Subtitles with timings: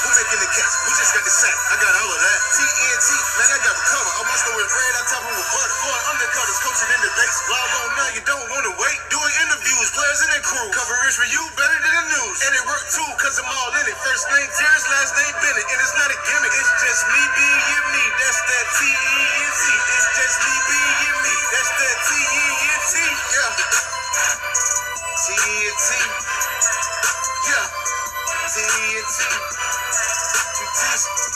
[0.00, 0.74] Who making the catch?
[0.80, 1.56] Who just got the sack?
[1.70, 2.38] I got all of that.
[2.56, 4.10] TNT, man, I got the cover.
[4.16, 5.76] All my stories red, I top them with butter.
[5.76, 7.38] Going undercutters, coaching in the base.
[7.52, 8.98] Log on now, you don't wanna wait.
[9.12, 10.68] Doing interviews, players and their crew.
[10.72, 12.38] Coverage for you better than the news.
[12.48, 13.96] And it worked too, cause I'm all in it.
[14.00, 15.68] First name Terrence, last name Bennett.
[15.68, 18.04] And it's not a gimmick, it's just me being you, me.
[18.24, 19.62] That's that T-E-N-T.
[19.68, 21.34] It's just me being you, me.
[21.52, 22.94] That's that T-E-N-T.
[23.36, 23.52] Yeah.
[25.28, 25.90] T-E-N-T.
[27.52, 27.66] Yeah.
[28.48, 29.59] T-E-N-T.
[30.80, 31.29] Jesus.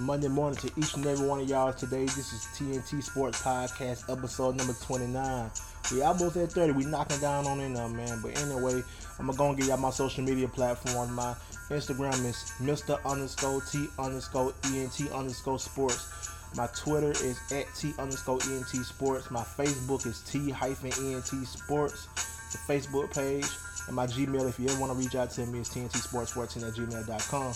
[0.00, 2.04] Monday morning to each and every one of y'all today.
[2.04, 5.50] This is TNT Sports Podcast, episode number 29.
[5.92, 6.72] We almost at 30.
[6.72, 8.20] We knocking down on it now, man.
[8.22, 8.82] But anyway,
[9.18, 11.12] I'm gonna go and give y'all my social media platform.
[11.14, 11.34] My
[11.68, 12.98] Instagram is Mr.
[13.04, 16.08] underscore T underscore ENT underscore sports.
[16.56, 19.30] My Twitter is at T underscore ENT sports.
[19.30, 22.06] My Facebook is T hyphen ENT sports.
[22.52, 23.46] The Facebook page.
[23.86, 26.32] And my Gmail, if you ever want to reach out to me, is TNT Sports
[26.32, 27.54] 14 at gmail.com.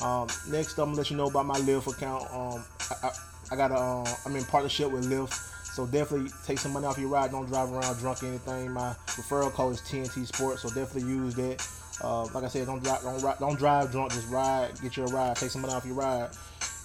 [0.00, 2.24] Um, next, I'm gonna let you know about my Lyft account.
[2.32, 3.10] Um, I, I,
[3.52, 5.32] I got a, um, I'm in partnership with Lyft,
[5.74, 7.30] so definitely take some money off your ride.
[7.30, 8.72] Don't drive around drunk or anything.
[8.72, 11.66] My referral code is TNT Sports, so definitely use that.
[12.02, 14.12] Uh, like I said, don't drive, don't, don't drive drunk.
[14.12, 16.30] Just ride, get your ride, take some money off your ride.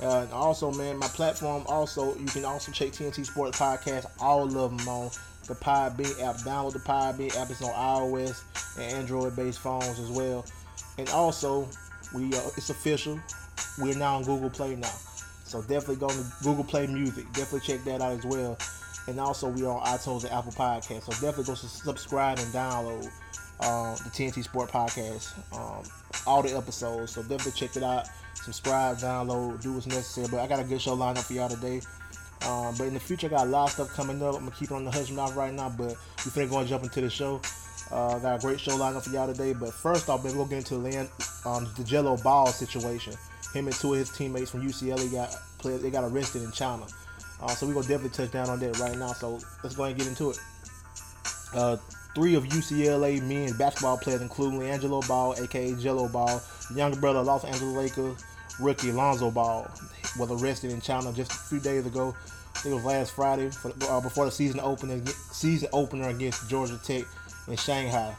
[0.02, 4.06] Uh, also, man, my platform also you can also check TNT Sports Podcast.
[4.20, 5.10] All of them on
[5.48, 6.38] the Podbean app.
[6.38, 7.50] Download the Podbean app.
[7.50, 8.44] It's on iOS
[8.78, 10.46] and Android-based phones as well.
[10.98, 11.68] And also,
[12.14, 13.20] we uh, it's official.
[13.78, 14.94] We're now on Google Play now,
[15.44, 17.26] so definitely go to Google Play Music.
[17.34, 18.58] Definitely check that out as well.
[19.08, 21.04] And also, we are on iTunes and Apple Podcasts.
[21.04, 23.06] So definitely go subscribe and download
[23.62, 25.84] um, the TNT Sport Podcast, um,
[26.28, 27.14] all the episodes.
[27.14, 28.08] So definitely check it out.
[28.36, 30.28] Subscribe, download, do what's necessary.
[30.30, 31.82] But I got a good show lined up for y'all today.
[32.48, 34.36] Um, but in the future, I got a lot of stuff coming up.
[34.36, 36.70] I'm gonna keep it on the hush mouth right now, but we finna go and
[36.70, 37.42] jump into the show.
[37.92, 39.54] Uh, got a great show lined up for y'all today.
[39.54, 41.10] But first off, man, we'll get into land,
[41.46, 43.14] um, the Jello Ball situation.
[43.54, 46.86] Him and two of his teammates from UCLA got played, they got arrested in China.
[47.42, 49.14] Uh, so we're gonna definitely touch down on that right now.
[49.14, 50.40] So let's go ahead and get into it.
[51.54, 51.78] Uh,
[52.14, 56.42] three of UCLA men's basketball players, including Angelo Ball, aka Jello Ball,
[56.76, 58.24] younger brother of Los Angeles Lakers
[58.60, 59.70] rookie Lonzo Ball,
[60.18, 62.16] was arrested in China just a few days ago.
[62.66, 65.02] It was last Friday for, uh, before the season opener
[65.32, 67.06] season opener against Georgia Tech
[67.50, 68.16] in Shanghai.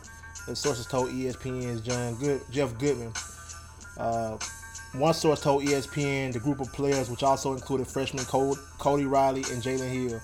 [0.46, 3.12] The sources told ESPN's John Good, Jeff Goodman.
[3.96, 4.38] Uh,
[4.92, 9.62] one source told ESPN the group of players, which also included freshman Cody, Riley and
[9.62, 10.20] Jalen Hill,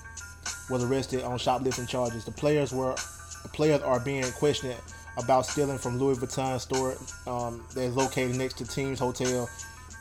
[0.69, 2.25] was arrested on shoplifting charges.
[2.25, 2.95] The players were
[3.43, 4.75] the players are being questioned
[5.17, 9.49] about stealing from Louis Vuitton store um, that is located next to Teams Hotel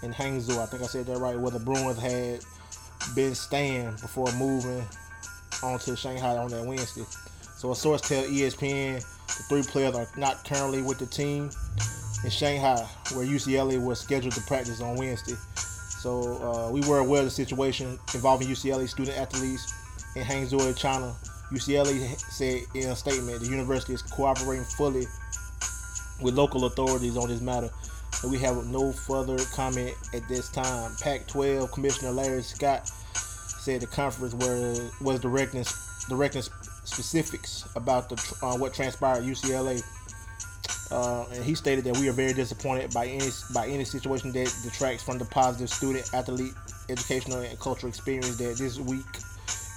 [0.03, 0.59] in Hangzhou.
[0.61, 1.39] I think I said that right.
[1.39, 2.41] Where the Bruins had
[3.15, 4.85] been staying before moving
[5.63, 7.05] on to Shanghai on that Wednesday.
[7.57, 11.51] So a source tell ESPN the three players are not currently with the team
[12.23, 15.37] in Shanghai, where UCLA was scheduled to practice on Wednesday.
[15.55, 19.73] So uh, we were aware of the situation involving UCLA student athletes
[20.17, 21.15] in Hangzhou, China.
[21.51, 25.07] UCLA said in a statement the university is cooperating fully
[26.21, 27.71] with local authorities on this matter,
[28.23, 30.93] and we have no further comment at this time.
[31.01, 35.65] Pac-12 Commissioner Larry Scott said the conference was was directing
[36.09, 36.43] directing
[36.87, 39.83] specifics about the uh, what transpired at UCLA.
[40.91, 44.53] Uh, and he stated that we are very disappointed by any by any situation that
[44.63, 46.55] detracts from the positive student athlete
[46.89, 49.05] educational and cultural experience that this week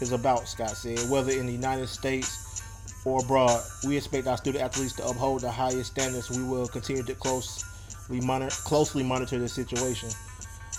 [0.01, 0.47] is about.
[0.47, 2.63] Scott said, whether in the United States
[3.05, 6.29] or abroad, we expect our student athletes to uphold the highest standards.
[6.29, 10.09] We will continue to closely monitor closely monitor the situation.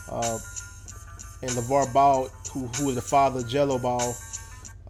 [0.08, 0.38] Uh,
[1.42, 4.14] and LeVar Ball, who who is the father of Jello Ball,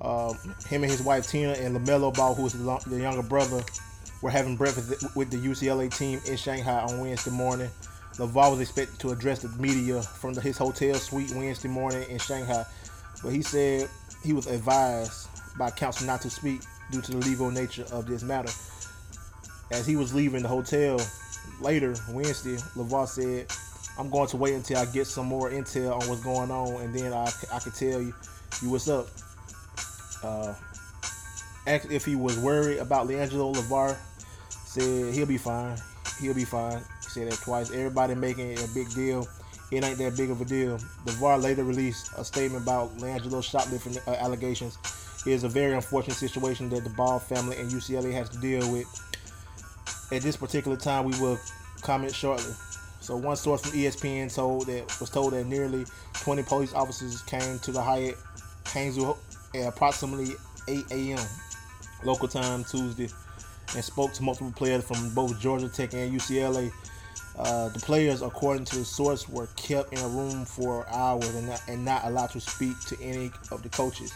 [0.00, 0.36] um,
[0.68, 3.62] him and his wife Tina and Lamelo Ball, who is the, the younger brother,
[4.22, 7.70] were having breakfast with the UCLA team in Shanghai on Wednesday morning.
[8.14, 12.18] LeVar was expected to address the media from the, his hotel suite Wednesday morning in
[12.18, 12.64] Shanghai,
[13.22, 13.88] but he said
[14.22, 16.60] he was advised by counsel not to speak
[16.90, 18.52] due to the legal nature of this matter.
[19.70, 21.00] As he was leaving the hotel
[21.60, 23.46] later Wednesday, LeVar said,
[23.98, 26.94] I'm going to wait until I get some more intel on what's going on, and
[26.94, 28.14] then I, I can tell you,
[28.62, 29.08] you what's up.
[30.22, 30.54] Uh,
[31.66, 33.96] asked if he was worried about LiAngelo LeVar,
[34.48, 35.76] said he'll be fine.
[36.20, 36.82] He'll be fine.
[37.00, 37.70] Said that twice.
[37.70, 39.26] Everybody making it a big deal.
[39.70, 40.78] It ain't that big of a deal.
[41.04, 44.78] LeVar later released a statement about LiAngelo's shoplifting uh, allegations.
[45.26, 48.70] It is a very unfortunate situation that the Ball family and UCLA has to deal
[48.72, 48.86] with.
[50.12, 51.38] At this particular time, we will
[51.82, 52.52] comment shortly.
[53.00, 55.84] So one source from ESPN told that was told that nearly
[56.14, 58.16] 20 police officers came to the Hyatt
[58.66, 59.18] Hainesville
[59.54, 60.34] at approximately
[60.68, 61.26] 8 a.m.
[62.04, 63.08] local time Tuesday
[63.74, 66.72] and spoke to multiple players from both Georgia Tech and UCLA.
[67.38, 71.48] Uh, the players, according to the source, were kept in a room for hours and
[71.48, 74.12] not, and not allowed to speak to any of the coaches.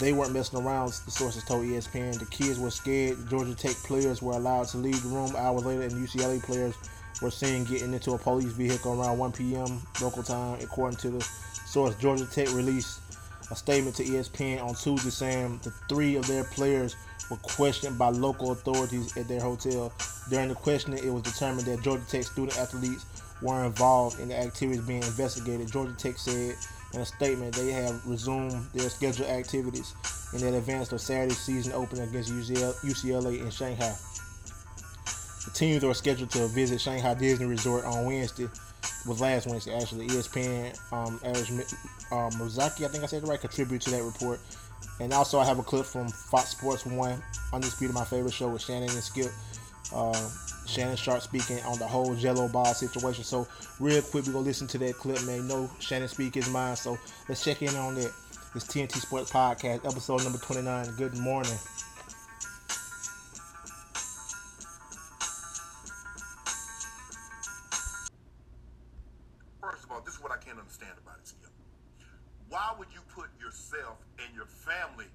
[0.00, 2.18] They weren't messing around, the sources told ESPN.
[2.18, 3.28] The kids were scared.
[3.28, 6.74] Georgia Tech players were allowed to leave the room hours later, and UCLA players
[7.20, 9.82] were seen getting into a police vehicle around 1 p.m.
[10.00, 11.20] local time, according to the
[11.66, 11.94] source.
[11.96, 13.00] Georgia Tech released
[13.52, 16.96] a statement to ESPN on Tuesday saying the three of their players
[17.30, 19.92] were questioned by local authorities at their hotel.
[20.30, 23.04] During the questioning, it was determined that Georgia Tech student athletes
[23.42, 25.70] were involved in the activities being investigated.
[25.70, 26.56] Georgia Tech said
[26.94, 29.94] in a statement they have resumed their scheduled activities
[30.32, 33.94] in advance of Saturday's season opener against UCLA in Shanghai.
[35.44, 38.48] The teams are scheduled to visit Shanghai Disney Resort on Wednesday.
[39.06, 40.06] Was last Wednesday actually.
[40.08, 41.48] ESPN um, Eric
[42.12, 44.40] um, Mozaki, I think I said it right, contributed to that report.
[45.00, 48.62] And also, I have a clip from Fox Sports One, Undisputed, my favorite show with
[48.62, 49.30] Shannon and Skip.
[49.94, 50.30] Uh,
[50.66, 53.24] Shannon Sharpe speaking on the whole Jello ball situation.
[53.24, 53.46] So,
[53.80, 55.48] real quick, we're gonna listen to that clip, man.
[55.48, 56.78] No, Shannon speak his mind.
[56.78, 56.98] So,
[57.28, 58.12] let's check in on that.
[58.54, 60.94] It's TNT Sports Podcast, episode number 29.
[60.96, 61.58] Good morning.
[70.82, 71.50] Understand about it, Skip.
[72.50, 75.06] Why would you put yourself and your family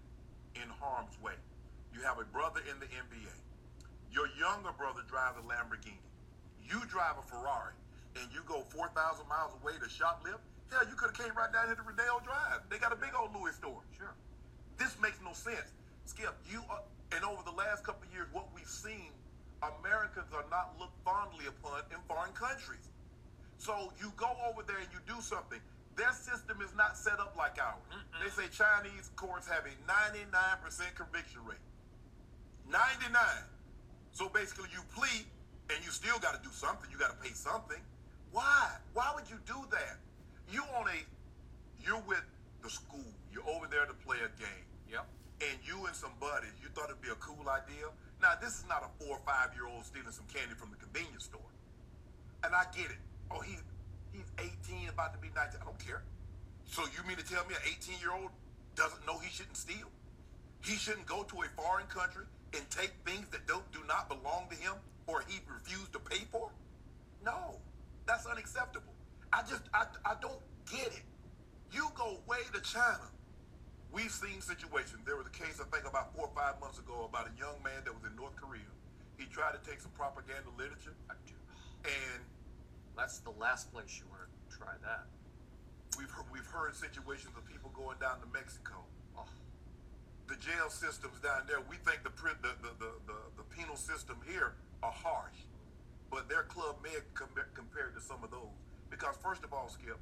[0.56, 1.36] in harm's way?
[1.94, 3.36] You have a brother in the NBA.
[4.12, 6.02] Your younger brother drives a Lamborghini.
[6.64, 7.76] You drive a Ferrari,
[8.16, 10.42] and you go 4,000 miles away to shoplift?
[10.72, 12.68] Hell, you could have came right down here to Rodeo Drive.
[12.68, 13.80] They got a big old Louis store.
[13.96, 14.16] Sure.
[14.76, 15.72] This makes no sense.
[16.06, 16.84] Skip, you are,
[17.16, 19.16] and over the last couple of years, what we've seen,
[19.64, 22.92] Americans are not looked fondly upon in foreign countries.
[23.58, 25.60] So you go over there and you do something.
[25.98, 27.82] Their system is not set up like ours.
[28.22, 30.62] They say Chinese courts have a 99%
[30.96, 31.58] conviction rate.
[32.70, 33.18] 99.
[34.14, 35.26] So basically you plead
[35.74, 36.90] and you still got to do something.
[36.92, 37.82] You got to pay something.
[38.32, 38.78] Why?
[38.94, 39.98] Why would you do that?
[40.54, 41.00] You on a,
[41.82, 42.24] you're with
[42.62, 43.10] the school.
[43.34, 44.66] You're over there to play a game.
[44.92, 45.06] Yep.
[45.42, 47.90] And you and some buddies, you thought it'd be a cool idea.
[48.22, 50.78] Now this is not a four or five year old stealing some candy from the
[50.78, 51.50] convenience store.
[52.44, 53.02] And I get it.
[53.32, 53.58] Oh, he
[54.12, 55.60] he's 18, about to be 19.
[55.62, 56.04] I don't care.
[56.66, 58.32] So you mean to tell me an 18 year old
[58.76, 59.90] doesn't know he shouldn't steal?
[60.64, 64.48] He shouldn't go to a foreign country and take things that don't do not belong
[64.50, 64.74] to him
[65.08, 66.52] or he refused to pay for?
[67.24, 67.60] No,
[68.06, 68.94] that's unacceptable.
[69.32, 70.40] I just I, I don't
[70.70, 71.04] get it.
[71.72, 73.08] You go way to China.
[73.92, 75.04] We've seen situations.
[75.06, 77.56] There was a case I think about four or five months ago about a young
[77.64, 78.68] man that was in North Korea.
[79.18, 80.94] He tried to take some propaganda literature
[81.88, 82.20] and
[82.98, 85.06] That's the last place you want to try that.
[85.98, 88.84] We've heard, we've heard situations of people going down to Mexico.
[89.18, 89.30] Oh,
[90.28, 94.18] The jail systems down there, we think the the, the, the, the, the penal system
[94.28, 95.46] here are harsh,
[96.12, 98.52] but their club med com- compared to some of those.
[98.90, 100.00] Because first of all, Skip,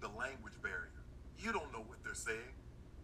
[0.00, 0.92] the language barrier.
[1.38, 2.56] You don't know what they're saying.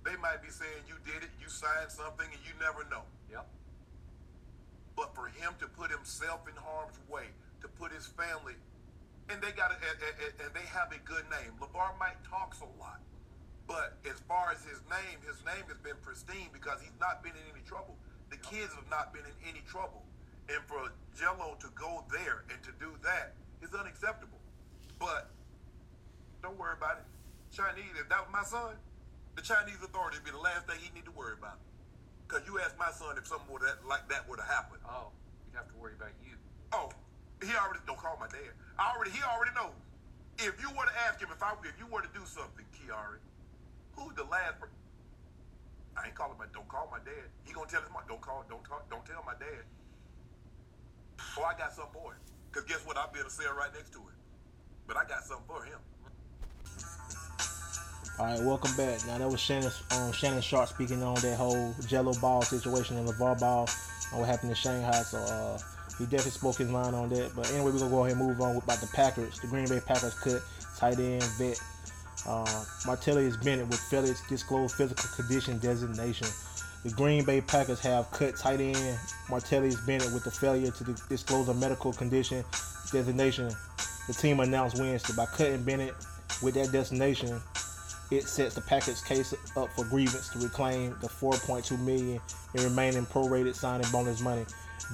[0.05, 3.05] They might be saying you did it, you signed something, and you never know.
[3.31, 3.47] yep.
[4.97, 7.29] But for him to put himself in harm's way,
[7.63, 8.55] to put his family,
[9.31, 11.55] and they got a, and, and- and they have a good name.
[11.63, 13.01] Levar Mike talks a lot,
[13.67, 17.33] but as far as his name, his name has been pristine because he's not been
[17.33, 17.97] in any trouble.
[18.31, 20.03] The kids have not been in any trouble,
[20.51, 24.41] and for Jello to go there and to do that is unacceptable.
[24.99, 25.31] But
[26.43, 27.07] don't worry about it.
[27.55, 28.75] Chinese, if that was my son,
[29.37, 31.59] the Chinese authorities would be the last thing he need to worry about.
[32.27, 34.81] Because you asked my son if something that, like that would have happened.
[34.89, 35.13] Oh,
[35.47, 36.35] you'd have to worry about you.
[36.73, 36.89] Oh,
[37.45, 38.55] he already don't call my dad.
[38.79, 39.77] I already he already knows.
[40.39, 43.21] If you were to ask him if I if you were to do something, Kiari,
[43.99, 44.79] who's the last person?
[45.97, 47.29] I ain't calling my don't call my dad.
[47.45, 49.67] He gonna tell his mom, don't call, don't talk, don't tell my dad.
[51.39, 52.23] Oh, I got something for him.
[52.51, 52.97] Cause guess what?
[52.97, 54.17] I'll be able to sell right next to it.
[54.87, 55.79] But I got something for him.
[58.19, 59.07] All right, welcome back.
[59.07, 63.09] Now that was Shannon, um, Shannon Sharpe speaking on that whole Jello ball situation and
[63.09, 63.69] LeVar ball
[64.11, 65.03] and what happened in Shanghai.
[65.03, 65.59] So uh,
[65.99, 67.33] he definitely spoke his mind on that.
[67.35, 69.39] But anyway, we're gonna go ahead and move on about the Packers.
[69.41, 70.43] The Green Bay Packers cut
[70.77, 71.61] tight end vet
[72.27, 76.29] uh, Martellus Bennett with failure to disclose physical condition designation.
[76.85, 81.49] The Green Bay Packers have cut tight end Martellus Bennett with the failure to disclose
[81.49, 82.45] a medical condition
[82.91, 83.51] designation.
[84.09, 85.95] The team announced Wednesday by cutting Bennett
[86.43, 87.41] with that designation.
[88.11, 92.21] It sets the Packers case up for grievance to reclaim the 4.2 million
[92.55, 94.45] in remaining prorated signing bonus money.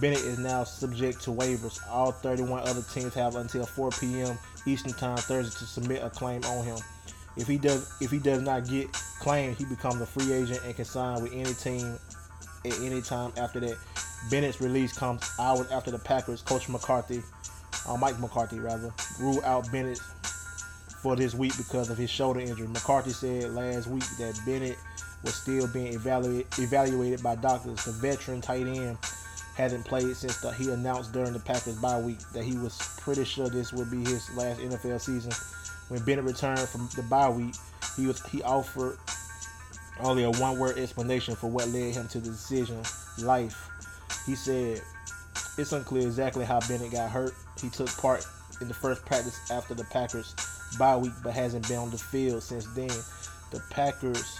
[0.00, 1.80] Bennett is now subject to waivers.
[1.88, 4.38] All 31 other teams have until 4 p.m.
[4.66, 6.78] Eastern Time Thursday to submit a claim on him.
[7.36, 10.74] If he does if he does not get claimed, he becomes a free agent and
[10.74, 11.98] can sign with any team
[12.64, 13.76] at any time after that.
[14.30, 17.22] Bennett's release comes hours after the Packers coach McCarthy,
[17.86, 20.00] uh, Mike McCarthy rather, ruled out Bennett
[21.02, 22.66] for this week because of his shoulder injury.
[22.66, 24.76] McCarthy said last week that Bennett
[25.22, 27.84] was still being evaluated evaluated by doctors.
[27.84, 28.98] The veteran tight end
[29.58, 33.24] hasn't played since the, he announced during the Packers bye week that he was pretty
[33.24, 35.32] sure this would be his last NFL season.
[35.88, 37.56] When Bennett returned from the bye week,
[37.96, 38.98] he was he offered
[40.00, 42.80] only a one-word explanation for what led him to the decision.
[43.18, 43.68] Life.
[44.26, 44.80] He said,
[45.58, 47.34] "It's unclear exactly how Bennett got hurt.
[47.60, 48.24] He took part
[48.60, 50.36] in the first practice after the Packers
[50.78, 52.90] bye week, but hasn't been on the field since then.
[53.50, 54.38] The Packers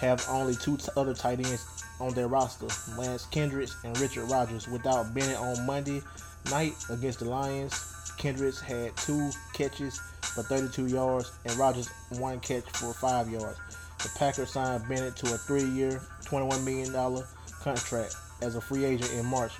[0.00, 2.66] have only two other tight ends on their roster,
[2.98, 4.68] Lance Kendricks and Richard Rodgers.
[4.68, 6.02] Without Bennett on Monday
[6.50, 12.64] night against the Lions, Kendricks had two catches for 32 yards, and Rodgers one catch
[12.64, 13.58] for five yards.
[14.02, 17.22] The Packers signed Bennett to a three-year, $21 million
[17.60, 19.52] contract as a free agent in March.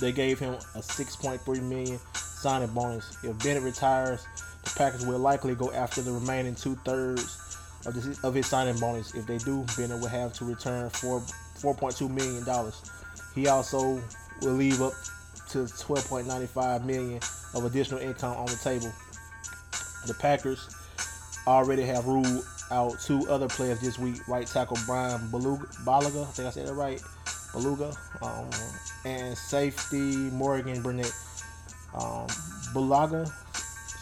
[0.00, 3.16] They gave him a 6.3 million signing bonus.
[3.24, 4.26] If Bennett retires,
[4.64, 7.41] the Packers will likely go after the remaining two-thirds
[7.86, 9.14] of, this, of his signing bonus.
[9.14, 11.20] If they do, Bennett will have to return four,
[11.58, 12.72] $4.2 million.
[13.34, 14.00] He also
[14.40, 14.92] will leave up
[15.50, 17.20] to 12.95 million
[17.54, 18.92] of additional income on the table.
[20.06, 20.68] The Packers
[21.46, 26.30] already have ruled out two other players this week: right tackle Brian Beluga, Balaga, I
[26.30, 27.00] think I said it right,
[27.52, 28.48] Beluga, um,
[29.04, 31.12] and safety Morgan Burnett.
[31.94, 32.26] Um,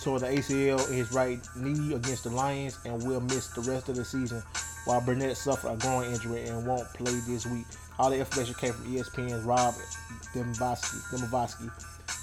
[0.03, 3.89] tore the ACL in his right knee against the Lions and will miss the rest
[3.89, 4.43] of the season,
[4.85, 7.67] while Burnett suffered a groin injury and won't play this week.
[7.99, 9.75] All the information came from ESPN's Rob
[10.35, 11.71] Demovsky,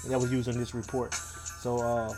[0.04, 1.14] and that was used in this report.
[1.14, 2.14] So, uh,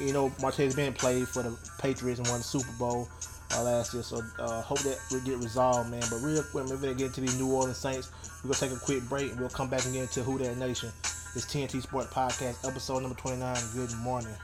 [0.00, 3.08] you know, Martellus Bennett played for the Patriots and won the Super Bowl
[3.54, 4.02] uh, last year.
[4.02, 6.02] So, uh, hope that will get resolved, man.
[6.10, 8.10] But real quick, we're to get these New Orleans Saints.
[8.42, 10.38] We're going to take a quick break and we'll come back and get into Who
[10.38, 10.90] That Nation.
[11.34, 13.56] It's TNT Sport Podcast, episode number 29.
[13.74, 14.34] Good morning.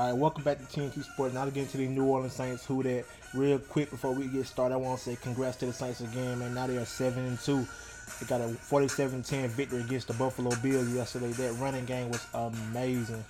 [0.00, 1.34] All right, welcome back to TNT Sports.
[1.34, 2.64] Now to get into the New Orleans Saints.
[2.64, 3.04] Who that?
[3.34, 6.38] Real quick before we get started, I want to say congrats to the Saints again,
[6.38, 6.54] man.
[6.54, 7.66] Now they are seven and two.
[8.18, 11.32] They got a 47-10 victory against the Buffalo Bills yesterday.
[11.32, 13.22] That running game was amazing.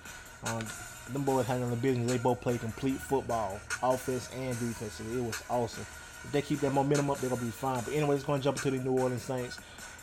[0.45, 0.65] Um,
[1.11, 2.09] them boys handling the business.
[2.09, 5.01] They both play complete football, offense and defense.
[5.01, 5.85] It was awesome.
[6.23, 7.83] If they keep that momentum up, they're gonna be fine.
[7.83, 9.59] But anyway, let's go and jump into the New Orleans Saints.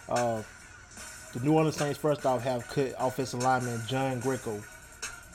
[0.06, 0.42] Uh,
[1.32, 4.62] the New Orleans Saints first off have cut offensive lineman John Greco.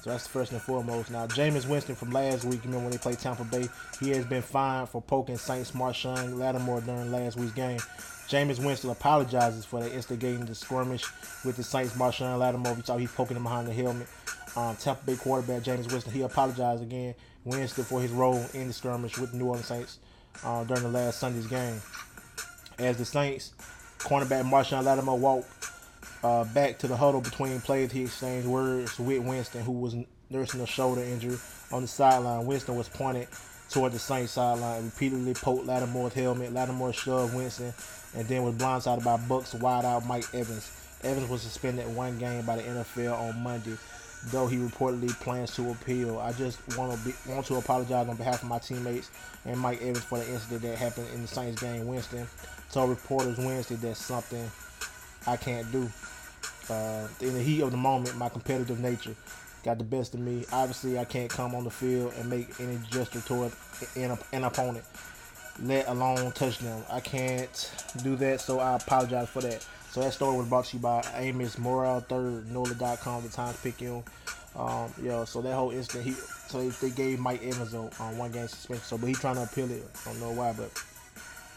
[0.04, 1.12] So that's first and foremost.
[1.12, 3.70] Now, Jameis Winston from last week, remember when they played Tampa Bay,
[4.02, 7.80] he has been fined for poking Saints Marshon Lattimore during last week's game.
[8.28, 11.06] Jameis Winston apologizes for instigating the skirmish
[11.46, 12.76] with the Saints Marshon Lattimore.
[12.76, 14.08] You saw he's poking him behind the helmet.
[14.58, 18.74] Um, Tampa Bay quarterback Jameis Winston, he apologized again Wednesday for his role in the
[18.74, 20.00] skirmish with the New Orleans Saints
[20.44, 21.80] uh, during the last Sunday's game.
[22.78, 23.54] As the Saints
[24.00, 25.63] cornerback Marshon Lattimore walked
[26.24, 29.96] uh, back to the huddle between plays, he exchanged words with Winston, who was
[30.30, 31.38] nursing a shoulder injury
[31.72, 32.46] on the sideline.
[32.46, 33.28] Winston was pointed
[33.70, 36.54] toward the Saints sideline, repeatedly poked Lattimore's helmet.
[36.54, 37.74] Lattimore shoved Winston
[38.16, 40.72] and then was blindsided by Bucs wideout Mike Evans.
[41.04, 43.76] Evans was suspended one game by the NFL on Monday,
[44.28, 46.20] though he reportedly plans to appeal.
[46.20, 49.10] I just want to be, want to apologize on behalf of my teammates
[49.46, 51.88] and Mike Evans for the incident that happened in the Saints game.
[51.88, 52.28] Winston
[52.72, 54.50] told reporters Wednesday that something
[55.28, 55.90] I can't do.
[56.70, 59.16] Uh, in the heat of the moment, my competitive nature
[59.64, 60.46] got the best of me.
[60.52, 63.52] Obviously, I can't come on the field and make any gesture toward
[63.96, 64.84] an, an opponent,
[65.62, 66.84] let alone touch them.
[66.92, 67.72] I can't
[68.04, 69.66] do that, so I apologize for that.
[69.92, 74.04] So that story was brought to you by Amos Morale, third, NOLA.com, the Times Picayune.
[74.56, 78.18] Um, you so that whole instant, he so they, they gave Mike Evans a um,
[78.18, 78.86] one game suspension.
[78.86, 79.84] So, but he trying to appeal it.
[80.06, 80.72] I don't know why, but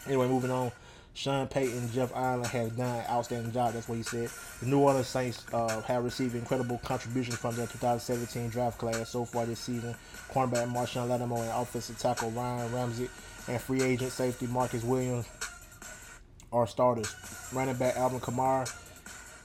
[0.07, 0.71] anyway, moving on.
[1.17, 3.73] Sean Payton, Jeff Ireland have done an outstanding job.
[3.73, 4.29] That's what he said.
[4.59, 9.25] The New Orleans Saints uh, have received incredible contributions from their 2017 draft class so
[9.25, 9.95] far this season.
[10.31, 13.09] Cornerback Marshon Lattimore and offensive tackle Ryan Ramsey
[13.47, 15.27] and free agent safety Marcus Williams
[16.53, 17.15] are starters.
[17.51, 18.71] Running back Alvin Kamara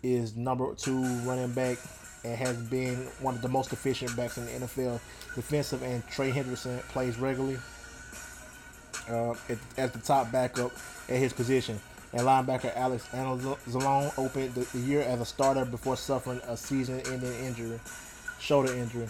[0.02, 1.78] is number two running back
[2.22, 5.00] and has been one of the most efficient backs in the NFL.
[5.34, 7.56] Defensive and Trey Henderson plays regularly
[9.08, 10.72] uh, at, as the top backup
[11.08, 11.80] at his position.
[12.12, 17.44] And linebacker Alex Anzalone opened the, the, year as a starter before suffering a season-ending
[17.44, 17.80] injury,
[18.38, 19.08] shoulder injury.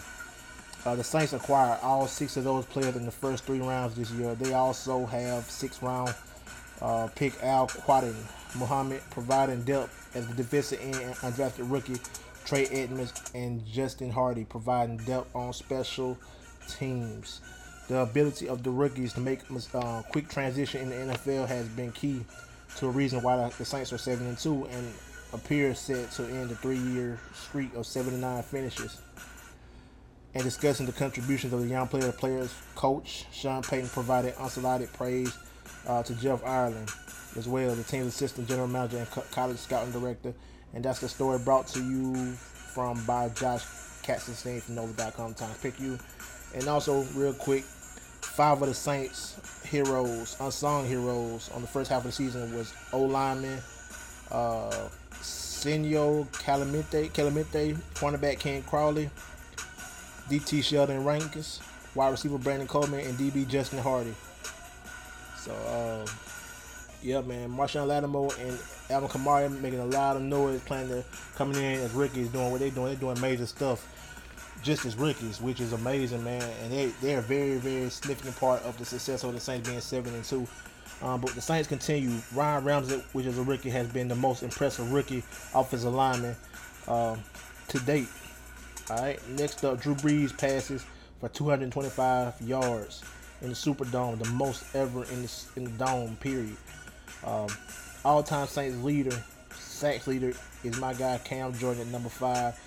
[0.85, 4.11] Uh, the Saints acquired all six of those players in the first three rounds this
[4.11, 4.35] year.
[4.35, 6.13] They also have six-round
[6.81, 8.15] uh, pick Al Quadin
[8.57, 11.99] Muhammad, providing depth as the defensive end and undrafted rookie
[12.45, 16.17] Trey Edmunds and Justin Hardee, providing depth on special
[16.67, 17.41] teams.
[17.87, 19.41] The ability of the rookies to make
[19.73, 22.23] uh, quick transition in the NFL has been key
[22.77, 24.93] to a reason why the Saints are 7 and 2 and
[25.33, 28.99] appear set to end a three-year streak of 79 finishes.
[30.33, 35.35] And discussing the contributions of the young player, players coach Sean Payton provided unsolicited praise
[35.87, 36.89] uh, to Jeff Ireland
[37.37, 40.33] as well, the team's assistant general manager and co- college scouting director.
[40.73, 42.33] And that's the story brought to you
[42.73, 43.63] from by Josh
[44.03, 45.99] Katzenstein from NOLA.com Times Picayune.
[46.53, 51.99] And also, real quick, five of the Saints heroes, unsung heroes on the first half
[51.99, 53.59] of the season was O lineman,
[54.31, 59.09] uh, Senio Kelemete, Kelemete, cornerback Ken Crawley,
[60.29, 61.59] DT Sheldon Rankins,
[61.95, 64.13] wide receiver Brandon Coleman, and DB Justin Hardee.
[65.37, 66.05] So, uh,
[67.01, 68.57] yeah, man, Marshon Lattimore and
[68.89, 71.03] Alvin Kamara making a lot of noise, playing the
[71.35, 72.87] coming in as rookies, doing what they're doing.
[72.87, 73.87] They're doing major stuff
[74.63, 76.41] just as rookies, which is amazing, man.
[76.63, 79.81] And they they're a very very significant part of the success of the Saints being
[79.81, 80.47] seven and two.
[81.01, 82.17] Um, but the Saints continue.
[82.33, 85.23] Ryan Ramsey, which is a rookie, has been the most impressive rookie
[85.53, 86.35] offensive lineman
[86.87, 87.21] um,
[87.67, 88.07] to date.
[88.89, 89.29] All right.
[89.29, 90.85] Next up, Drew Brees passes
[91.19, 93.03] for 225 yards
[93.41, 96.15] in the Superdome, the most ever in the in the dome.
[96.17, 96.55] Period.
[97.25, 97.47] Um,
[98.05, 99.23] all-time Saints leader,
[99.53, 102.59] sacks leader, is my guy Cam Jordan at number five.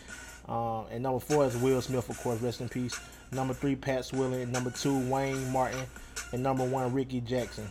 [0.48, 2.98] Uh, and number four is Will Smith, of course, rest in peace.
[3.32, 4.52] Number three, Pat Swilling.
[4.52, 5.87] Number two, Wayne Martin.
[6.32, 7.66] And number one, Rickey Jackson.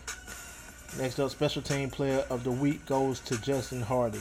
[0.98, 4.20] Next up, special team player of the week goes to Justin Hardee.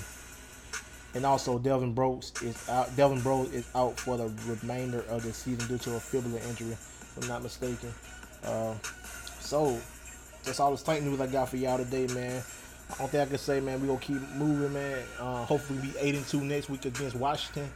[1.15, 2.95] And also, Delvin Brooks is out.
[2.97, 6.73] Delvin Brooks is out for the remainder of the season due to a fibula injury,
[6.73, 7.93] if I'm not mistaken.
[8.45, 8.75] Uh,
[9.39, 9.79] so,
[10.43, 12.43] that's all the tight news I got for y'all today, man.
[12.91, 14.99] I don't think I can say, man, we gonna keep moving, man.
[15.21, 17.71] Uh, hopefully, we be eight and two next week against Washington.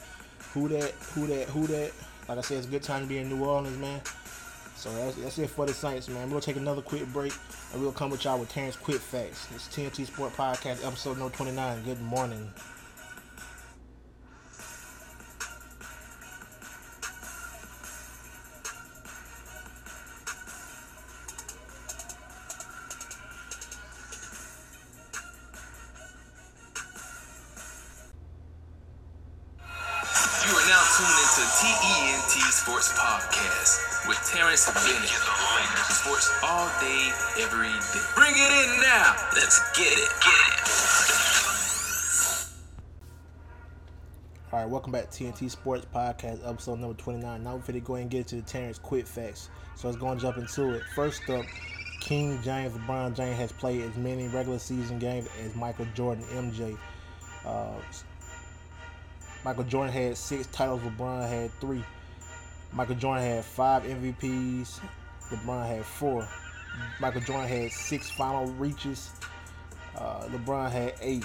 [0.59, 0.91] Who that?
[1.15, 1.49] Who that?
[1.51, 1.93] Who that?
[2.29, 4.01] Like I said, it's a good time to be in New Orleans, man.
[4.75, 6.29] So that's, that's it for the Saints, man.
[6.31, 7.33] We'll take another quick break,
[7.73, 9.47] and we'll come with y'all with Terrence Quick Facts.
[9.55, 11.85] It's TNT Sport Podcast, episode no 29.
[11.85, 12.51] Good morning.
[33.19, 35.09] Podcast with Terrence Bennett.
[35.91, 37.11] Sports all day,
[37.43, 38.05] every day.
[38.15, 39.17] Bring it in now.
[39.35, 40.09] Let's get it.
[40.23, 40.69] Get it.
[44.53, 47.43] All right, welcome back to TNT Sports Podcast, episode number 29.
[47.43, 49.51] Now we're going to go and get into the Terrence Quick Facts.
[49.75, 50.83] So let's go and jump into it.
[50.95, 51.45] First up,
[51.99, 56.79] King James LeBron James has played as many regular season games as Michael Jordan MJ.
[57.45, 57.73] Uh,
[59.45, 61.83] Michael Jordan had six titles, LeBron had three.
[62.73, 64.81] Michael Jordan had five MVPs,
[65.31, 66.29] LeBron had four.
[67.01, 69.11] Michael Jordan had six final reaches,
[69.97, 71.25] uh, LeBron had eight.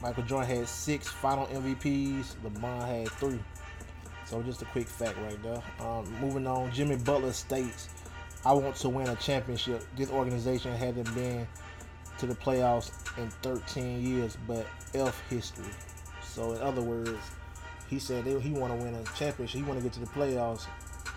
[0.00, 3.40] Michael Jordan had six final MVPs, LeBron had three.
[4.24, 5.62] So just a quick fact right there.
[5.80, 7.88] Um, moving on, Jimmy Butler states,
[8.44, 9.84] "I want to win a championship.
[9.96, 11.46] This organization hasn't been
[12.18, 15.70] to the playoffs in 13 years, but F history."
[16.22, 17.18] So in other words,
[17.92, 19.60] he said they, he want to win a championship.
[19.60, 20.64] He want to get to the playoffs,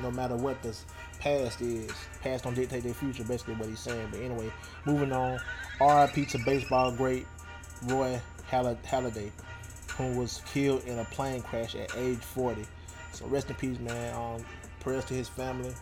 [0.01, 0.75] no matter what the
[1.19, 1.89] past is.
[2.21, 3.23] Past don't dictate their future.
[3.23, 4.09] Basically, what he's saying.
[4.11, 4.51] But anyway,
[4.83, 5.39] moving on.
[5.79, 6.25] R.I.P.
[6.25, 7.27] to baseball great
[7.85, 8.19] Roy
[8.51, 9.31] Halladay,
[9.91, 12.65] who was killed in a plane crash at age 40.
[13.13, 14.13] So rest in peace, man.
[14.13, 14.45] Um,
[14.81, 15.73] prayers to his family.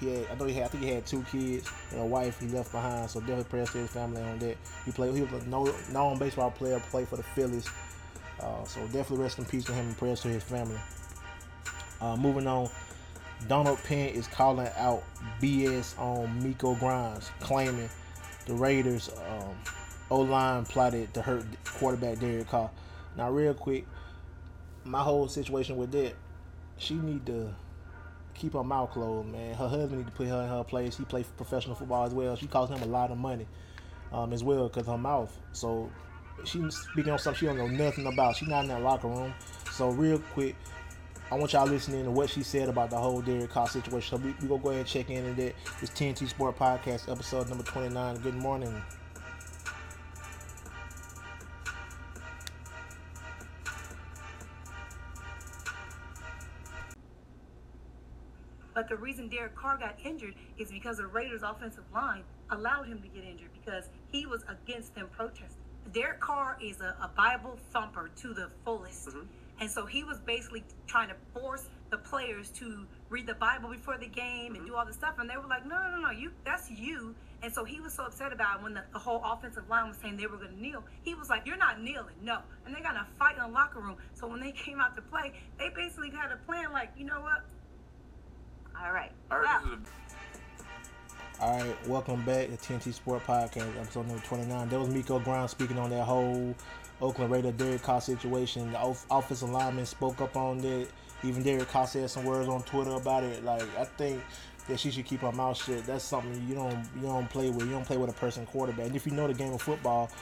[0.00, 2.38] He had, I know he had, I think he had two kids and a wife
[2.40, 3.08] he left behind.
[3.08, 4.58] So definitely prayers to his family on that.
[4.84, 5.14] He played.
[5.14, 6.78] He was a known baseball player.
[6.90, 7.70] Played for the Phillies.
[8.42, 10.78] Uh, so definitely rest in peace to him and prayers to his family.
[12.00, 12.68] Uh, moving on,
[13.48, 15.04] Donald Penn is calling out
[15.40, 17.88] BS on Miko Grimes, claiming
[18.46, 19.54] the Raiders um,
[20.10, 22.70] O line plotted to hurt quarterback Derek Carr.
[23.16, 23.86] Now, real quick,
[24.84, 26.14] my whole situation with that,
[26.76, 27.54] she need to
[28.34, 29.54] keep her mouth closed, man.
[29.54, 30.96] Her husband need to put her in her place.
[30.96, 32.34] He plays professional football as well.
[32.36, 33.46] She costs him a lot of money
[34.12, 35.36] um, as well because her mouth.
[35.52, 35.90] So
[36.44, 38.36] she's speaking on something she don't know nothing about.
[38.36, 39.34] She's not in that locker room.
[39.72, 40.56] So real quick,
[41.30, 44.18] I want y'all listening to what she said about the whole Derek Carr situation.
[44.18, 45.54] So we, we gonna go ahead and check in and that.
[45.80, 48.16] It's TNT Sport Podcast, episode number 29.
[48.18, 48.82] Good morning.
[58.74, 63.00] But the reason Derek Carr got injured is because the Raiders' offensive line allowed him
[63.02, 65.61] to get injured because he was against them protesting.
[65.92, 69.10] Derek Carr is a, a Bible thumper to the fullest.
[69.60, 73.98] And so he was basically trying to force the players to read the Bible before
[73.98, 75.16] the game and do all this stuff.
[75.18, 77.14] And they were like, no, no, no, you that's you.
[77.42, 79.98] And so he was so upset about it when the, the whole offensive line was
[79.98, 80.84] saying they were going to kneel.
[81.02, 82.38] He was like, you're not kneeling, no.
[82.64, 83.96] And they got in a fight in the locker room.
[84.14, 87.20] So when they came out to play, they basically had a plan like, you know
[87.20, 87.44] what?
[88.80, 89.12] All right.
[89.30, 89.84] I heard
[91.42, 94.68] All right, welcome back to TNT Sport Podcast, episode number 29.
[94.68, 96.54] That was Miko Grimes speaking on that whole
[97.00, 98.70] Oakland Raider Derek Carr situation.
[98.70, 100.88] The off- offensive lineman spoke up on it.
[101.24, 103.42] Even Derek Carr said some words on Twitter about it.
[103.42, 104.22] Like, I think
[104.68, 105.84] that she should keep her mouth shut.
[105.84, 107.66] That's something you don't you don't play with.
[107.66, 108.86] You don't play with a person quarterback.
[108.86, 110.12] And if you know the game of football,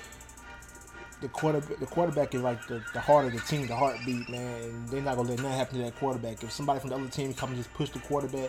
[1.20, 4.62] the quarter the quarterback is like the, the heart of the team, the heartbeat, man.
[4.62, 6.42] And they're not gonna let nothing happen to that quarterback.
[6.42, 8.48] If somebody from the other team come and just push the quarterback,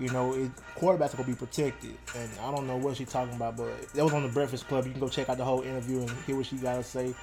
[0.00, 1.94] you know, it, quarterbacks are gonna be protected.
[2.16, 4.86] And I don't know what she's talking about, but that was on the Breakfast Club.
[4.86, 7.14] You can go check out the whole interview and hear what she gotta say.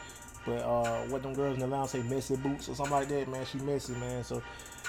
[0.45, 3.27] But uh, what them girls in the lounge say, messy boots or something like that,
[3.27, 3.45] man.
[3.45, 4.23] She messy, man.
[4.23, 4.41] So,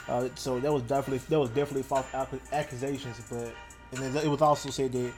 [0.07, 2.07] uh, so that was definitely that was definitely false
[2.53, 3.21] accusations.
[3.29, 3.55] But
[3.93, 5.13] and it was also said that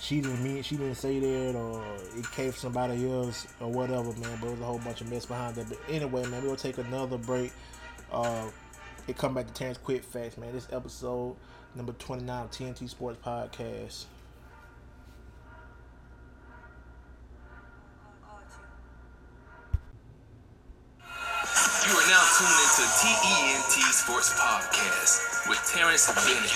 [0.00, 1.84] she didn't mean she didn't say that or
[2.16, 4.38] it came from somebody else or whatever, man.
[4.40, 5.68] But it was a whole bunch of mess behind that.
[5.68, 7.52] But anyway, man, we'll take another break.
[8.10, 8.48] Uh,
[9.06, 10.52] it come back to Terrence Quick Facts, man.
[10.52, 11.36] This episode
[11.76, 14.06] number twenty nine of TNT Sports Podcast.
[21.86, 22.82] You are now tuned into
[23.70, 26.50] TENT Sports Podcast with Terrence Bennett.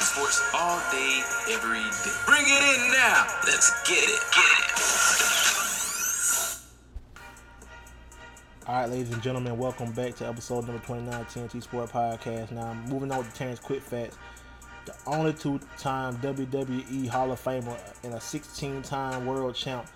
[0.00, 2.16] Sports all day, every day.
[2.24, 3.26] Bring it in now.
[3.44, 4.20] Let's get it.
[4.32, 5.06] Get it.
[8.66, 12.50] All right, ladies and gentlemen, welcome back to episode number 29 of TNT Sport Podcast.
[12.50, 14.16] Now, I'm moving on to Terrence Quick Facts.
[14.86, 19.86] The only two time WWE Hall of Famer and a 16 time world champ,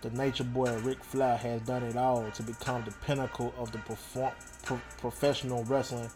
[0.00, 3.78] the Nature Boy Ric Flair, has done it all to become the pinnacle of the
[3.78, 6.08] perform- pro- professional wrestling.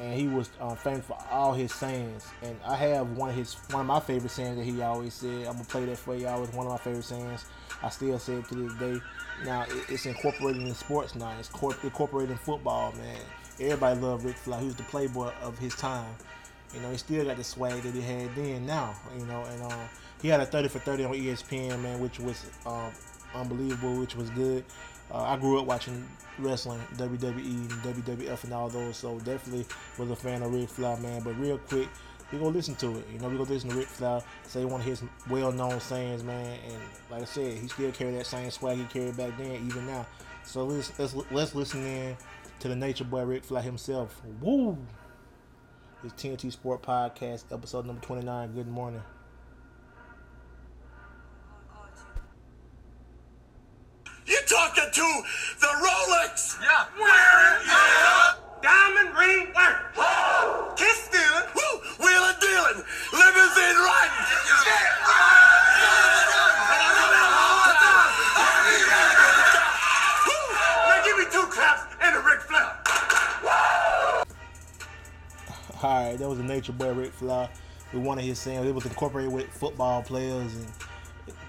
[0.00, 2.26] And he was uh, famous for all his sayings.
[2.42, 5.46] And I have one of his one of my favorite sayings that he always said.
[5.46, 6.42] I'm gonna play that for y'all.
[6.42, 7.44] It's one of my favorite sayings.
[7.82, 8.98] I still say it to this day.
[9.44, 11.32] Now it- it's incorporated in sports now.
[11.38, 13.18] It's cor- incorporated in football, man.
[13.60, 14.60] Everybody loved Ric Flair.
[14.60, 16.16] He was the playboy of his time.
[16.74, 18.66] You know, he still got the swag that he had then.
[18.66, 19.80] Now, you know, and um,
[20.20, 22.92] he had a 30 for 30 on ESPN, man, which was um,
[23.34, 24.64] unbelievable, which was good.
[25.12, 26.06] Uh, I grew up watching
[26.38, 29.66] wrestling, WWE and WWF and all those, so definitely
[29.98, 31.22] was a fan of Ric Flair, man.
[31.22, 31.88] But real quick,
[32.32, 33.04] we gonna listen to it.
[33.12, 36.58] You know, we gonna listen to Ric Flair say one of his well-known sayings, man.
[36.66, 36.78] And
[37.10, 40.06] like I said, he still carried that same swag he carried back then, even now.
[40.44, 42.16] So let's let's let's listen in
[42.60, 44.20] to the Nature Boy Ric Flair himself.
[44.40, 44.78] Woo!
[46.04, 48.52] It's TNT Sport Podcast, episode number 29.
[48.52, 49.02] Good morning.
[54.26, 55.22] You talking to
[55.60, 56.60] the Rolex?
[56.60, 56.84] Yeah.
[57.00, 58.34] Wearing, yeah.
[58.60, 60.76] Diamond ring wearing.
[60.76, 61.48] Kiss stealing.
[61.56, 61.80] Woo.
[61.98, 62.84] Wheeling dealing.
[63.14, 64.24] Limousine riding.
[64.28, 65.03] Woo.
[75.84, 77.46] Right, that was a Nature Boy Ric Flair.
[77.92, 78.66] We one of his sayings.
[78.66, 80.66] It was incorporated with football players and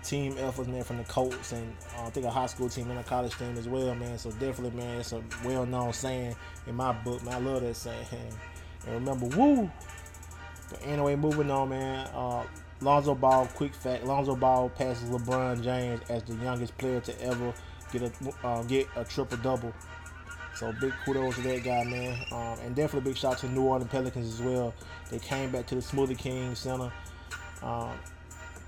[0.04, 3.00] team efforts, man, from the Colts and uh, I think a high school team and
[3.00, 4.18] a college team as well, man.
[4.18, 6.36] So definitely, man, it's a well-known saying
[6.68, 7.36] in my book, man.
[7.36, 8.06] I love that saying.
[8.86, 9.72] And remember, woo.
[10.70, 12.06] But anyway, moving on, man.
[12.14, 12.44] Uh,
[12.82, 17.54] Lonzo Ball, quick fact: Lonzo Ball passes LeBron James as the youngest player to ever
[17.94, 19.72] get a uh, get a triple double.
[20.56, 22.18] So big kudos to that guy, man.
[22.32, 24.74] Um, and definitely big shout out to New Orleans Pelicans as well.
[25.12, 26.92] They came back to the Smoothie King Center
[27.62, 27.92] um,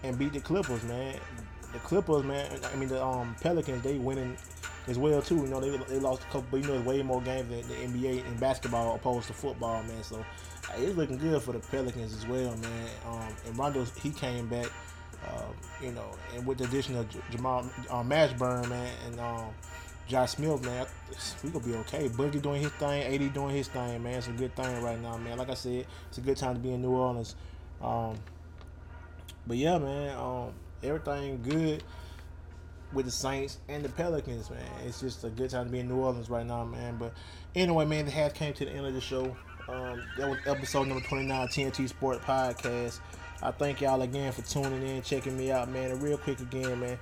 [0.03, 1.15] and beat the Clippers, man.
[1.71, 2.59] The Clippers, man.
[2.71, 3.83] I mean the um, Pelicans.
[3.83, 4.37] They winning
[4.87, 5.37] as well too.
[5.37, 7.67] You know, they, they lost a couple, but you know, it's way more games than
[7.67, 10.03] the NBA in basketball opposed to football, man.
[10.03, 10.25] So
[10.77, 12.89] it's looking good for the Pelicans as well, man.
[13.07, 14.67] Um, and Rondo, he came back,
[15.25, 15.43] uh,
[15.81, 19.45] you know, and with the addition of J- Jamal uh, Mashburn, man, and um,
[20.07, 20.85] Josh Smith, man,
[21.43, 22.07] we gonna be okay.
[22.07, 24.13] Boogie doing his thing, AD doing his thing, man.
[24.13, 25.37] It's a good thing right now, man.
[25.37, 27.35] Like I said, it's a good time to be in New Orleans.
[27.81, 28.15] Um,
[29.45, 31.83] but yeah, man, um, everything good
[32.93, 34.59] with the Saints and the Pelicans, man.
[34.85, 36.97] It's just a good time to be in New Orleans right now, man.
[36.97, 37.13] But
[37.55, 39.35] anyway, man, the half came to the end of the show.
[39.67, 43.01] Um, that was episode number 29, TNT Sport Podcast.
[43.41, 45.91] I thank y'all again for tuning in, checking me out, man.
[45.91, 46.97] And real quick again, man,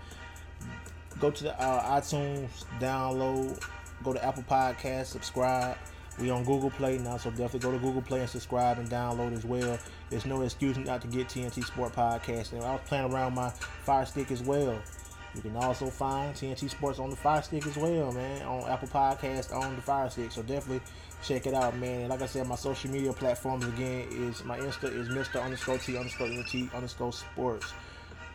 [1.20, 2.50] go to the uh, iTunes,
[2.80, 3.62] download,
[4.04, 5.78] go to Apple Podcast, subscribe.
[6.20, 9.34] We on Google Play now, so definitely go to Google Play and subscribe and download
[9.34, 9.78] as well.
[10.10, 12.54] There's no excuse not to get TNT Sport Podcast.
[12.54, 14.82] And I was playing around my Fire Stick as well.
[15.36, 18.88] You can also find TNT Sports on the Fire Stick as well, man, on Apple
[18.88, 20.32] Podcast on the Fire Stick.
[20.32, 20.82] So definitely
[21.22, 22.02] check it out, man.
[22.02, 25.44] And like I said, my social media platforms again is my Insta is Mr.
[25.44, 27.74] underscore T underscore NT underscore Sports.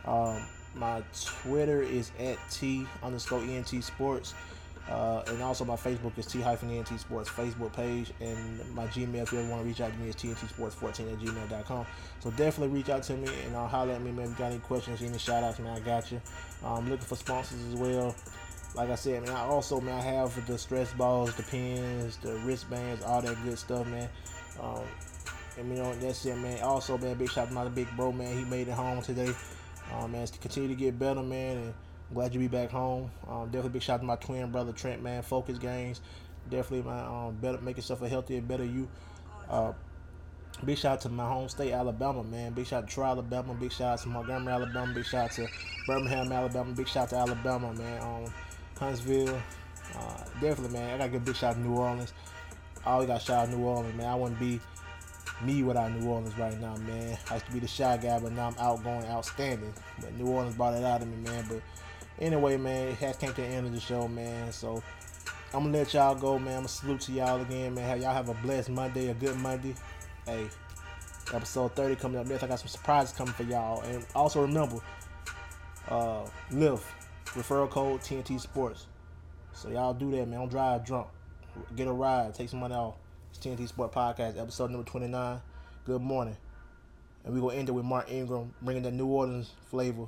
[0.05, 0.43] Um,
[0.75, 4.35] my Twitter is at T underscore ENT Sports.
[4.89, 8.13] Uh, and also my Facebook is T hyphen ENT Sports Facebook page.
[8.21, 11.19] And my Gmail, if you ever want to reach out to me, is TNTSports14 at
[11.21, 11.87] gmail.com.
[12.21, 14.25] So definitely reach out to me and I'll holler at me, man.
[14.25, 16.21] If you got any questions, any shout outs, man, I got you.
[16.65, 18.17] I'm looking for sponsors as well.
[18.75, 22.35] Like I said, man, I also, man, I have the stress balls, the pins, the
[22.39, 24.09] wristbands, all that good stuff, man.
[24.61, 24.83] Um,
[25.59, 26.63] and you know, that's it, man.
[26.63, 28.37] Also, man, big shout out to my big bro, man.
[28.37, 29.33] He made it home today.
[29.95, 31.57] Um, man, to continue to get better, man.
[31.57, 31.75] And
[32.09, 33.11] I'm glad you be back home.
[33.29, 35.23] Um, definitely big shout out to my twin brother Trent, man.
[35.23, 36.01] Focus gains.
[36.49, 37.05] Definitely, man.
[37.07, 38.89] Um, better make yourself a healthier, better you.
[39.49, 39.73] Uh,
[40.65, 42.53] big shout out to my home state, Alabama, man.
[42.53, 43.55] Big shout out to Troy, Alabama.
[43.55, 44.93] Big shout out to Montgomery, Alabama.
[44.95, 45.49] Big shout out to
[45.87, 46.73] Birmingham, Alabama.
[46.73, 48.03] Big shout out to Alabama, man.
[48.03, 48.35] Um,
[48.79, 49.41] Huntsville.
[49.97, 50.95] Uh, definitely, man.
[50.95, 52.13] I got to give a big shout out to New Orleans.
[52.85, 54.07] I always got shout out to New Orleans, man.
[54.07, 54.61] I wouldn't be
[55.43, 57.17] me without New Orleans right now, man.
[57.31, 59.73] I used to be the shy guy, but now I'm outgoing, outstanding.
[60.01, 61.45] But New Orleans brought it out of me, man.
[61.49, 61.63] But
[62.19, 64.53] anyway, man, it has came to the end of the show, man.
[64.53, 64.83] So
[65.53, 66.49] I'm gonna let y'all go, man.
[66.49, 68.01] I'm gonna salute to y'all again, man.
[68.01, 69.75] Y'all have a blessed Monday, a good Monday.
[70.27, 70.49] Hey,
[71.33, 72.43] episode 30 coming up next.
[72.43, 73.81] I got some surprises coming for y'all.
[73.83, 74.77] And also remember,
[75.89, 76.85] uh, Lyft,
[77.27, 78.87] referral code TNT Sports.
[79.53, 80.41] So y'all do that, man.
[80.41, 81.09] Don't drive drunk.
[81.75, 82.35] Get a ride.
[82.35, 82.95] Take some money off.
[83.31, 85.41] It's TNT Sport Podcast, episode number 29.
[85.87, 86.37] Good morning.
[87.25, 90.07] And we're going to end it with Mark Ingram bringing the New Orleans flavor.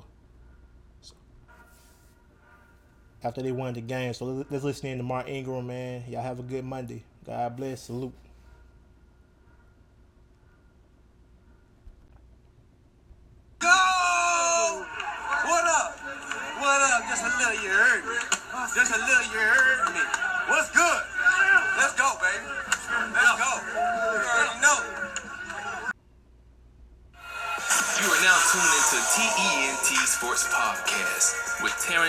[3.23, 4.13] After they won the game.
[4.13, 6.03] So let's listen in to Mark Ingram, man.
[6.09, 7.05] Y'all have a good Monday.
[7.25, 7.83] God bless.
[7.83, 8.13] Salute.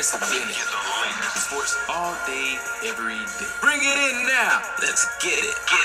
[0.05, 1.33] With Terrence Bennett.
[1.35, 3.49] Sports all day, every day.
[3.63, 4.61] Bring it in now.
[4.83, 5.57] Let's get it.
[5.65, 5.84] Get